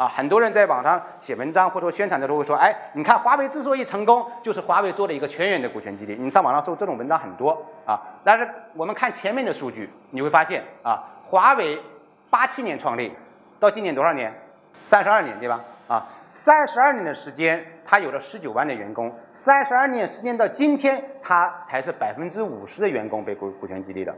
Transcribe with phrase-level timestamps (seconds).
[0.00, 6.16] 啊，很多人在网上写文章或者说宣传的时候会说，哎，你看华为之所以成功，就是华为做了一个全员的股权激励。
[6.18, 7.50] 你上网上搜这种文章很多
[7.84, 8.00] 啊。
[8.24, 11.78] 但是我们看前面的数据，你会发现啊，华为
[12.30, 13.14] 八七年创立，
[13.58, 14.32] 到今年多少年？
[14.86, 15.60] 三十二年，对吧？
[15.86, 19.14] 啊，三十二年的时间，它有了十九万的员工。
[19.34, 24.14] 三十二年时间到今天，它才是百分之五十的员工被股股权激励的。